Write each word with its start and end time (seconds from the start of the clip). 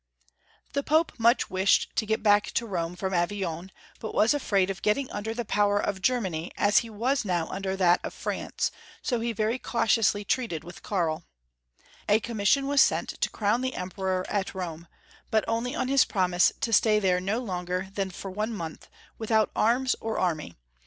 The 0.73 0.81
Pope 0.81 1.19
much 1.19 1.51
wished 1.51 1.95
to 1.97 2.07
get 2.07 2.23
back 2.23 2.47
to 2.53 2.65
Rome 2.65 2.95
from 2.95 3.13
Avignon, 3.13 3.71
but 3.99 4.15
was 4.15 4.33
afraid 4.33 4.71
of 4.71 4.81
getting 4.81 5.07
under 5.11 5.31
the 5.35 5.45
power 5.45 5.77
of 5.77 6.01
Germany 6.01 6.51
as 6.57 6.79
he 6.79 6.89
was 6.89 7.23
now 7.23 7.45
under 7.49 7.75
that 7.75 7.99
of 8.03 8.11
France, 8.11 8.71
so 9.03 9.19
he 9.19 9.31
very 9.31 9.59
cautiously 9.59 10.25
treated 10.25 10.63
with 10.63 10.81
Karl. 10.81 11.25
A 12.09 12.19
commission 12.19 12.65
was 12.65 12.81
sent 12.81 13.09
to 13.09 13.29
crown 13.29 13.61
the 13.61 13.75
Emperor 13.75 14.25
at 14.27 14.55
Rome, 14.55 14.87
but 15.29 15.45
only 15.47 15.75
on 15.75 15.87
his 15.87 16.03
promise 16.03 16.51
to 16.61 16.73
stay 16.73 16.97
there 16.97 17.21
no 17.21 17.37
longer 17.37 17.89
than 17.93 18.09
for 18.09 18.31
one 18.31 18.55
month, 18.55 18.87
without 19.19 19.51
arms 19.55 19.95
or 20.01 20.17
army. 20.17 20.49
217 20.49 20.49
218' 20.49 20.49
Young 20.49 20.49
FoIIcb^ 20.49 20.49
SRstory 20.49 20.49
of 20.49 20.57
Qtrmany. 20.57 20.57